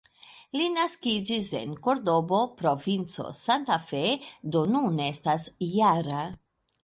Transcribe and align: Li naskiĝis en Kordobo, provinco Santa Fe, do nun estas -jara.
Li 0.59 0.67
naskiĝis 0.75 1.49
en 1.59 1.75
Kordobo, 1.87 2.39
provinco 2.61 3.27
Santa 3.41 3.77
Fe, 3.91 4.01
do 4.55 4.63
nun 4.77 4.99
estas 5.11 5.47
-jara. 5.69 6.25